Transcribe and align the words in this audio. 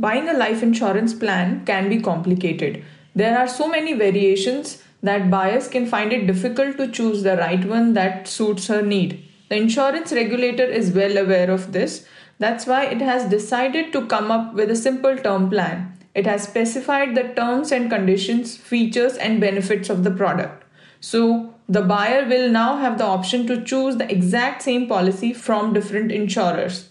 Buying 0.00 0.28
a 0.28 0.32
life 0.32 0.62
insurance 0.62 1.12
plan 1.12 1.64
can 1.64 1.88
be 1.88 2.00
complicated. 2.00 2.84
There 3.16 3.36
are 3.36 3.48
so 3.48 3.68
many 3.68 3.94
variations 3.94 4.80
that 5.02 5.28
buyers 5.28 5.66
can 5.66 5.86
find 5.86 6.12
it 6.12 6.26
difficult 6.28 6.76
to 6.76 6.86
choose 6.86 7.24
the 7.24 7.36
right 7.36 7.64
one 7.64 7.94
that 7.94 8.28
suits 8.28 8.68
her 8.68 8.80
need. 8.80 9.24
The 9.48 9.56
insurance 9.56 10.12
regulator 10.12 10.64
is 10.64 10.92
well 10.92 11.16
aware 11.16 11.50
of 11.50 11.72
this. 11.72 12.06
That's 12.38 12.64
why 12.64 12.84
it 12.84 13.00
has 13.00 13.28
decided 13.28 13.92
to 13.92 14.06
come 14.06 14.30
up 14.30 14.54
with 14.54 14.70
a 14.70 14.76
simple 14.76 15.16
term 15.16 15.50
plan. 15.50 15.98
It 16.14 16.26
has 16.26 16.44
specified 16.44 17.16
the 17.16 17.34
terms 17.34 17.72
and 17.72 17.90
conditions, 17.90 18.56
features, 18.56 19.16
and 19.16 19.40
benefits 19.40 19.90
of 19.90 20.04
the 20.04 20.12
product. 20.12 20.64
So, 21.00 21.54
the 21.68 21.82
buyer 21.82 22.24
will 22.24 22.50
now 22.50 22.76
have 22.76 22.98
the 22.98 23.04
option 23.04 23.46
to 23.48 23.64
choose 23.64 23.96
the 23.96 24.10
exact 24.10 24.62
same 24.62 24.86
policy 24.86 25.32
from 25.32 25.72
different 25.72 26.12
insurers. 26.12 26.88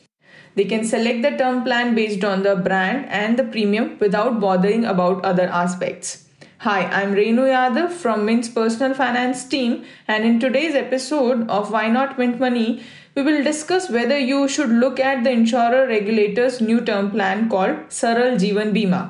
They 0.58 0.66
can 0.66 0.84
select 0.84 1.22
the 1.22 1.38
term 1.38 1.64
plan 1.64 1.94
based 1.94 2.24
on 2.24 2.42
the 2.42 2.56
brand 2.56 3.06
and 3.10 3.38
the 3.38 3.44
premium 3.44 3.96
without 4.00 4.40
bothering 4.40 4.86
about 4.86 5.24
other 5.24 5.44
aspects. 5.44 6.24
Hi, 6.62 6.86
I'm 6.86 7.14
Renu 7.14 7.44
Yadav 7.50 7.92
from 7.92 8.26
Mint's 8.26 8.50
personal 8.50 8.96
finance 8.96 9.44
team, 9.48 9.86
and 10.08 10.26
in 10.26 10.40
today's 10.40 10.74
episode 10.74 11.48
of 11.48 11.70
Why 11.72 11.90
Not 11.90 12.18
Mint 12.18 12.40
Money, 12.40 12.82
we 13.14 13.22
will 13.22 13.44
discuss 13.44 13.92
whether 13.92 14.18
you 14.18 14.48
should 14.48 14.72
look 14.72 15.00
at 15.00 15.24
the 15.24 15.30
insurer 15.30 15.86
regulator's 15.86 16.60
new 16.60 16.82
term 16.82 17.12
plan 17.12 17.50
called 17.50 17.78
Saral 17.90 18.40
Jeevan 18.46 18.74
Bima. 18.74 19.04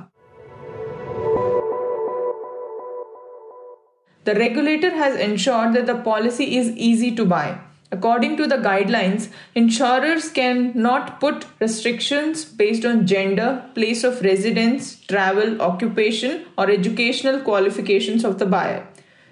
The 4.25 4.35
regulator 4.35 4.91
has 4.91 5.15
ensured 5.15 5.71
that 5.75 5.85
the 5.85 5.95
policy 5.95 6.57
is 6.57 6.71
easy 6.71 7.15
to 7.15 7.23
buy. 7.23 7.61
According 7.91 8.35
to 8.37 8.47
the 8.47 8.57
guidelines, 8.57 9.29
insurers 9.55 10.29
can 10.29 10.73
not 10.75 11.19
put 11.19 11.45
restrictions 11.61 12.43
based 12.43 12.85
on 12.85 13.07
gender, 13.07 13.63
place 13.75 14.03
of 14.03 14.21
residence, 14.21 14.99
travel, 15.01 15.61
occupation, 15.61 16.45
or 16.57 16.69
educational 16.69 17.39
qualifications 17.39 18.25
of 18.25 18.39
the 18.39 18.45
buyer. 18.45 18.85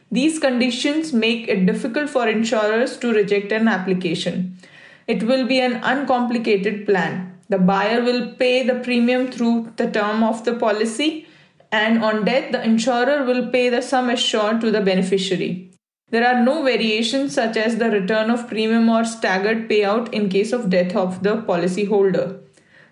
These 0.10 0.40
conditions 0.40 1.12
make 1.12 1.50
it 1.50 1.66
difficult 1.66 2.10
for 2.10 2.30
insurers 2.30 2.98
to 2.98 3.14
reject 3.14 3.52
an 3.52 3.68
application. 3.68 4.58
It 5.08 5.24
will 5.24 5.46
be 5.46 5.60
an 5.60 5.82
uncomplicated 5.84 6.86
plan. 6.86 7.38
The 7.50 7.60
buyer 7.60 8.02
will 8.02 8.34
pay 8.34 8.66
the 8.66 8.76
premium 8.76 9.32
through 9.32 9.74
the 9.76 9.92
term 9.92 10.24
of 10.24 10.46
the 10.46 10.54
policy 10.54 11.28
and 11.72 12.04
on 12.04 12.24
death, 12.24 12.52
the 12.52 12.64
insurer 12.64 13.26
will 13.26 13.50
pay 13.50 13.70
the 13.70 13.82
sum 13.82 14.10
assured 14.10 14.62
to 14.62 14.72
the 14.72 14.82
beneficiary. 14.82 15.72
There 16.16 16.26
are 16.26 16.42
no 16.42 16.64
variations 16.64 17.34
such 17.34 17.58
as 17.58 17.76
the 17.76 17.90
return 17.92 18.30
of 18.30 18.48
premium 18.48 18.88
or 18.88 19.04
staggered 19.04 19.70
payout 19.70 20.14
in 20.14 20.30
case 20.30 20.54
of 20.54 20.70
death 20.70 20.96
of 20.96 21.24
the 21.24 21.42
policyholder. 21.42 22.40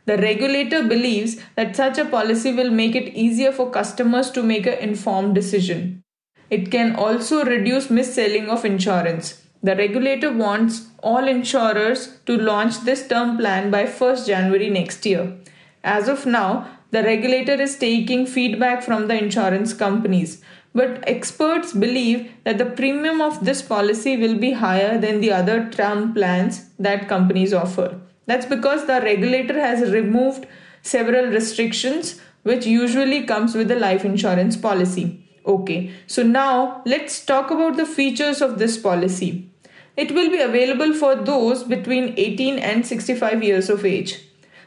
The 0.06 0.18
regulator 0.18 0.84
believes 0.84 1.38
that 1.56 1.74
such 1.74 1.98
a 1.98 2.04
policy 2.04 2.52
will 2.52 2.70
make 2.70 2.96
it 2.96 3.16
easier 3.16 3.54
for 3.54 3.72
customers 3.72 4.30
to 4.32 4.44
make 4.44 4.68
an 4.68 4.78
informed 4.80 5.36
decision. 5.36 6.04
It 6.50 6.70
can 6.70 6.98
also 6.98 7.46
reduce 7.46 7.90
mis-selling 7.90 8.50
of 8.50 8.66
insurance. 8.66 9.42
The 9.62 9.78
regulator 9.78 10.34
wants 10.34 10.88
all 11.02 11.26
insurers 11.26 12.20
to 12.26 12.36
launch 12.36 12.82
this 12.82 13.08
term 13.08 13.38
plan 13.38 13.72
by 13.72 13.86
1st 13.86 14.28
January 14.28 14.70
next 14.70 15.06
year. 15.06 15.38
As 15.82 16.10
of 16.10 16.26
now, 16.26 16.68
the 16.94 17.02
regulator 17.02 17.54
is 17.60 17.76
taking 17.76 18.28
feedback 18.28 18.84
from 18.84 19.08
the 19.08 19.18
insurance 19.18 19.74
companies. 19.74 20.44
But 20.76 21.04
experts 21.08 21.74
believe 21.74 22.32
that 22.44 22.60
the 22.60 22.68
premium 22.68 23.20
of 23.20 23.44
this 23.44 23.64
policy 23.64 24.16
will 24.16 24.38
be 24.38 24.52
higher 24.52 25.00
than 25.00 25.20
the 25.20 25.32
other 25.32 25.70
term 25.72 26.14
plans 26.14 26.70
that 26.78 27.08
companies 27.08 27.52
offer. 27.52 28.00
That's 28.28 28.46
because 28.46 28.86
the 28.86 29.02
regulator 29.02 29.60
has 29.60 29.92
removed 29.92 30.46
several 30.84 31.26
restrictions 31.26 32.22
which 32.44 32.68
usually 32.68 33.24
comes 33.24 33.56
with 33.56 33.72
a 33.72 33.80
life 33.80 34.06
insurance 34.06 34.56
policy. 34.56 35.20
Okay, 35.48 35.92
so 36.06 36.22
now 36.22 36.84
let's 36.86 37.26
talk 37.26 37.50
about 37.50 37.76
the 37.76 37.88
features 37.88 38.40
of 38.40 38.60
this 38.60 38.78
policy. 38.78 39.50
It 39.98 40.12
will 40.12 40.30
be 40.30 40.42
available 40.42 40.94
for 40.94 41.16
those 41.16 41.64
between 41.64 42.14
18 42.18 42.60
and 42.60 42.86
65 42.86 43.44
years 43.44 43.70
of 43.70 43.84
age. 43.84 44.20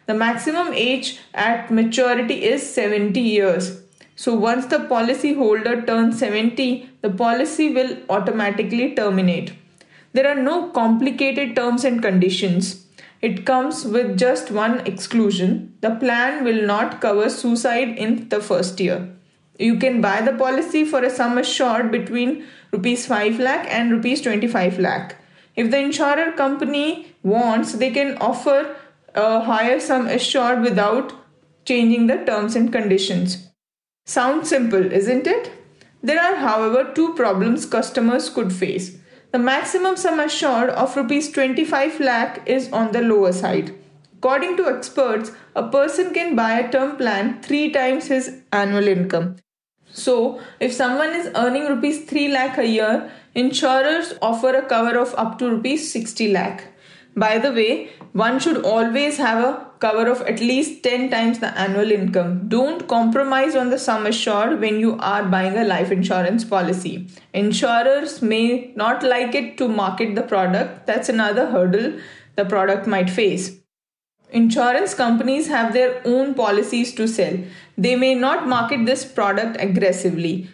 The 0.07 0.15
maximum 0.15 0.73
age 0.73 1.19
at 1.35 1.71
maturity 1.71 2.45
is 2.45 2.69
70 2.73 3.21
years. 3.21 3.83
So 4.15 4.35
once 4.35 4.67
the 4.67 4.81
policy 4.81 5.35
holder 5.35 5.83
turns 5.83 6.19
70, 6.21 6.89
the 7.03 7.11
policy 7.11 7.73
will 7.73 7.97
automatically 8.09 8.95
terminate. 8.95 9.53
There 10.13 10.29
are 10.29 10.41
no 10.41 10.71
complicated 10.71 11.57
terms 11.57 11.85
and 11.85 12.01
conditions. 12.01 12.87
It 13.21 13.45
comes 13.45 13.85
with 13.85 14.17
just 14.17 14.51
one 14.51 14.81
exclusion. 14.87 15.75
The 15.81 15.97
plan 15.97 16.45
will 16.45 16.65
not 16.65 17.01
cover 17.01 17.29
suicide 17.29 17.99
in 17.99 18.29
the 18.29 18.41
first 18.41 18.79
year. 18.79 19.09
You 19.59 19.77
can 19.77 20.01
buy 20.01 20.21
the 20.21 20.33
policy 20.33 20.85
for 20.85 21.03
a 21.03 21.11
sum 21.11 21.37
assured 21.37 21.91
between 21.91 22.45
rupees 22.71 23.07
5 23.07 23.41
lakh 23.41 23.67
and 23.71 23.91
rupees 23.91 24.21
25 24.23 24.79
lakh. 24.79 25.17
If 25.57 25.71
the 25.71 25.79
insurer 25.79 26.33
company 26.33 27.15
wants, 27.23 27.73
they 27.73 27.91
can 27.91 28.19
offer 28.19 28.77
a 29.17 29.41
higher 29.41 29.81
sum 29.81 30.07
assured 30.07 30.61
without 30.61 31.13
changing 31.65 32.07
the 32.07 32.19
terms 32.25 32.55
and 32.55 32.71
conditions. 32.71 33.49
Sounds 34.05 34.49
simple, 34.49 34.93
isn't 34.93 35.27
it? 35.27 35.51
There 36.03 36.21
are, 36.21 36.37
however, 36.37 36.93
two 36.95 37.15
problems 37.15 37.67
customers 37.67 38.29
could 38.31 38.53
face. 38.53 38.99
The 39.33 39.39
maximum 39.39 39.97
sum 39.97 40.21
assured 40.21 40.71
of 40.71 40.97
rupees 40.97 41.33
25 41.33 41.99
lakh 41.99 42.43
is 42.47 42.71
on 42.73 42.93
the 42.93 43.03
lower 43.03 43.33
side. 43.33 43.75
According 44.19 44.57
to 44.59 44.69
experts, 44.69 45.33
a 45.55 45.69
person 45.69 46.15
can 46.15 46.37
buy 46.37 46.59
a 46.59 46.71
term 46.71 46.97
plan 46.97 47.43
three 47.43 47.71
times 47.71 48.07
his 48.07 48.43
annual 48.53 48.87
income. 48.87 49.37
So, 49.93 50.41
if 50.61 50.73
someone 50.73 51.11
is 51.11 51.31
earning 51.35 51.67
rupees 51.67 52.05
3 52.05 52.29
lakh 52.29 52.59
a 52.59 52.67
year, 52.67 53.11
insurers 53.35 54.15
offer 54.21 54.55
a 54.55 54.67
cover 54.67 54.99
of 54.99 55.15
up 55.17 55.39
to 55.39 55.51
rupees 55.51 55.91
60 55.91 56.33
lakh. 56.33 56.65
By 57.17 57.39
the 57.39 57.51
way, 57.51 57.89
one 58.13 58.39
should 58.39 58.63
always 58.63 59.17
have 59.17 59.43
a 59.43 59.67
cover 59.79 60.11
of 60.11 60.21
at 60.23 60.41
least 60.41 60.83
10 60.83 61.11
times 61.11 61.39
the 61.39 61.57
annual 61.59 61.91
income. 61.91 62.49
Don't 62.49 62.87
compromise 62.89 63.57
on 63.57 63.71
the 63.71 63.79
sum 63.79 64.07
assured 64.07 64.61
when 64.61 64.81
you 64.81 64.99
are 64.99 65.23
buying 65.25 65.57
a 65.57 65.65
life 65.65 65.91
insurance 65.91 66.45
policy. 66.45 67.09
Insurers 67.33 68.21
may 68.21 68.73
not 68.77 69.03
like 69.03 69.35
it 69.35 69.57
to 69.59 69.69
market 69.69 70.15
the 70.15 70.23
product, 70.23 70.87
that's 70.87 71.09
another 71.09 71.47
hurdle 71.47 71.99
the 72.37 72.45
product 72.45 72.87
might 72.87 73.09
face. 73.09 73.59
Insurance 74.31 74.93
companies 74.93 75.49
have 75.49 75.73
their 75.73 76.03
own 76.05 76.35
policies 76.35 76.93
to 76.95 77.09
sell. 77.09 77.39
They 77.79 77.97
may 77.97 78.15
not 78.15 78.47
market 78.47 78.85
this 78.85 79.05
product 79.05 79.57
aggressively. 79.59 80.51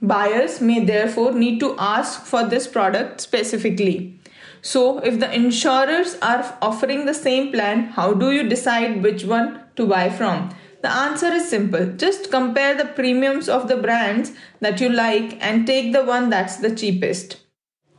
Buyers 0.00 0.60
may 0.60 0.84
therefore 0.84 1.32
need 1.32 1.60
to 1.60 1.76
ask 1.78 2.24
for 2.24 2.44
this 2.44 2.66
product 2.66 3.20
specifically. 3.20 4.18
So, 4.64 4.98
if 5.00 5.18
the 5.18 5.34
insurers 5.34 6.16
are 6.22 6.56
offering 6.62 7.04
the 7.04 7.14
same 7.14 7.50
plan, 7.50 7.86
how 7.86 8.14
do 8.14 8.30
you 8.30 8.48
decide 8.48 9.02
which 9.02 9.24
one 9.24 9.60
to 9.74 9.86
buy 9.86 10.08
from? 10.08 10.54
The 10.82 10.90
answer 10.90 11.26
is 11.32 11.48
simple. 11.48 11.86
Just 11.96 12.30
compare 12.30 12.76
the 12.76 12.84
premiums 12.84 13.48
of 13.48 13.66
the 13.66 13.76
brands 13.76 14.32
that 14.60 14.80
you 14.80 14.88
like 14.88 15.36
and 15.44 15.66
take 15.66 15.92
the 15.92 16.04
one 16.04 16.30
that's 16.30 16.56
the 16.56 16.74
cheapest. 16.74 17.38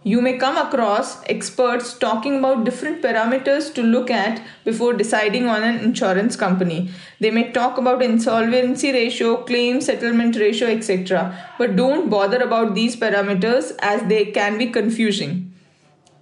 You 0.04 0.21
may 0.21 0.38
come 0.38 0.57
across 0.57 1.24
experts 1.30 1.98
talking 1.98 2.39
about 2.39 2.65
different 2.65 3.01
parameters 3.01 3.74
to 3.75 3.81
look 3.81 4.10
at 4.12 4.42
before 4.65 4.94
deciding 4.94 5.48
on 5.48 5.63
an 5.63 5.80
insurance 5.80 6.36
company. 6.36 6.89
They 7.21 7.31
may 7.31 7.51
talk 7.51 7.77
about 7.77 8.01
insolvency 8.01 8.92
ratio, 8.92 9.38
claim 9.44 9.80
settlement 9.80 10.36
ratio, 10.38 10.68
etc. 10.68 11.38
But 11.57 11.77
don't 11.77 12.10
bother 12.10 12.39
about 12.39 12.75
these 12.75 12.98
parameters 12.98 13.71
as 13.80 14.04
they 14.10 14.25
can 14.25 14.57
be 14.57 14.68
confusing. 14.68 15.52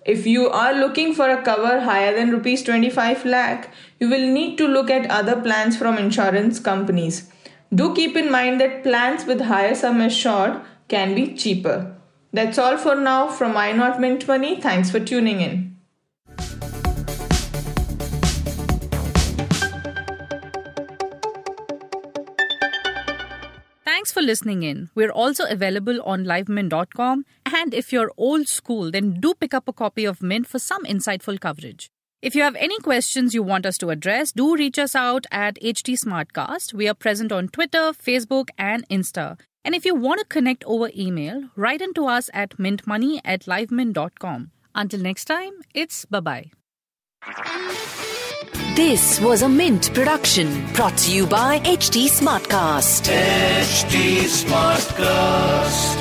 If 0.03 0.25
you 0.25 0.49
are 0.49 0.73
looking 0.73 1.13
for 1.13 1.29
a 1.29 1.43
cover 1.43 1.81
higher 1.81 2.15
than 2.15 2.31
rupees 2.31 2.63
25 2.63 3.23
lakh, 3.23 3.71
you 3.99 4.09
will 4.09 4.27
need 4.33 4.57
to 4.57 4.67
look 4.67 4.89
at 4.89 5.09
other 5.11 5.39
plans 5.39 5.77
from 5.77 5.99
insurance 5.99 6.59
companies. 6.59 7.29
Do 7.73 7.93
keep 7.93 8.17
in 8.17 8.31
mind 8.31 8.59
that 8.61 8.81
plans 8.81 9.25
with 9.25 9.41
higher 9.41 9.75
sum 9.75 10.01
assured 10.01 10.59
can 10.87 11.13
be 11.13 11.35
cheaper. 11.35 11.95
That's 12.33 12.57
all 12.57 12.77
for 12.77 12.95
now 12.95 13.27
from 13.27 13.53
Why 13.53 13.73
Not 13.73 14.01
Mint 14.01 14.27
Money. 14.27 14.59
Thanks 14.59 14.89
for 14.89 14.99
tuning 14.99 15.39
in. 15.41 15.77
Thanks 23.85 24.11
for 24.11 24.23
listening 24.23 24.63
in. 24.63 24.89
We're 24.95 25.11
also 25.11 25.45
available 25.45 26.01
on 26.01 26.23
livemint.com. 26.25 27.23
And 27.61 27.75
if 27.75 27.93
you're 27.93 28.11
old 28.17 28.47
school, 28.47 28.89
then 28.89 29.19
do 29.19 29.35
pick 29.35 29.53
up 29.53 29.67
a 29.67 29.73
copy 29.73 30.03
of 30.03 30.23
Mint 30.23 30.47
for 30.47 30.57
some 30.57 30.83
insightful 30.83 31.39
coverage. 31.39 31.91
If 32.23 32.33
you 32.33 32.41
have 32.41 32.55
any 32.55 32.79
questions 32.79 33.35
you 33.35 33.43
want 33.43 33.67
us 33.67 33.77
to 33.77 33.91
address, 33.91 34.31
do 34.31 34.55
reach 34.55 34.79
us 34.79 34.95
out 34.95 35.27
at 35.31 35.61
HT 35.61 35.95
Smartcast. 36.03 36.73
We 36.73 36.87
are 36.87 36.95
present 36.95 37.31
on 37.31 37.49
Twitter, 37.49 37.91
Facebook, 37.93 38.47
and 38.57 38.87
Insta. 38.89 39.39
And 39.63 39.75
if 39.75 39.85
you 39.85 39.93
want 39.93 40.21
to 40.21 40.25
connect 40.25 40.63
over 40.63 40.89
email, 40.97 41.49
write 41.55 41.83
into 41.83 42.07
us 42.07 42.31
at 42.33 42.57
mintmoney 42.57 43.21
at 43.23 43.41
livemint.com. 43.41 44.49
Until 44.73 44.99
next 45.01 45.25
time, 45.25 45.53
it's 45.75 46.05
bye 46.05 46.19
bye. 46.19 46.51
This 48.75 49.19
was 49.21 49.43
a 49.43 49.49
Mint 49.49 49.93
production 49.93 50.65
brought 50.73 50.97
to 50.97 51.13
you 51.13 51.27
by 51.27 51.59
HT 51.59 52.07
Smartcast. 52.09 53.11
HT 53.11 54.21
Smartcast. 54.41 56.00